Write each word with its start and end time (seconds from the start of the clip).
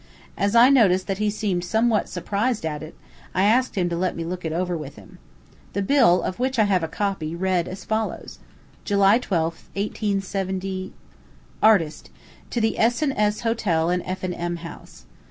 As 0.35 0.55
I 0.55 0.69
noticed 0.69 1.05
that 1.05 1.19
he 1.19 1.29
seemed 1.29 1.63
somewhat 1.63 2.09
surprised 2.09 2.65
at 2.65 2.81
it, 2.81 2.95
I 3.35 3.43
asked 3.43 3.75
him 3.75 3.87
to 3.89 3.95
let 3.95 4.15
me 4.15 4.23
look 4.23 4.43
over 4.43 4.73
it 4.73 4.79
with 4.79 4.95
him. 4.95 5.19
The 5.73 5.83
bill, 5.83 6.23
of 6.23 6.39
which 6.39 6.57
I 6.57 6.63
have 6.63 6.81
a 6.81 6.87
copy, 6.87 7.35
read 7.35 7.67
as 7.67 7.85
follows: 7.85 8.39
July 8.83 9.19
12th, 9.19 9.65
187 9.75 10.95
ARTIST, 11.61 12.09
To 12.49 12.59
the 12.59 12.79
S. 12.79 13.03
and 13.03 13.13
S. 13.15 13.41
Hotel 13.41 13.91
and 13.91 14.01
F. 14.03 14.23
and 14.23 14.33
M. 14.33 14.55
House. 14.55 15.05